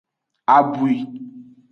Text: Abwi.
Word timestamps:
Abwi. 0.55 0.93